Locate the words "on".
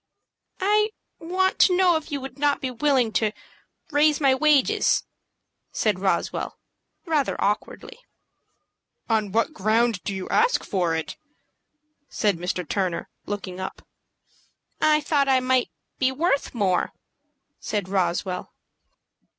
9.07-9.31